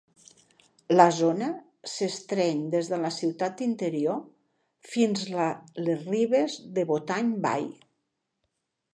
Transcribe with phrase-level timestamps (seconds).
[0.93, 1.47] La zona
[1.95, 4.17] s'estreny des de la ciutat interior
[4.93, 5.45] fins la
[5.89, 7.69] les ribes de Botany Bay.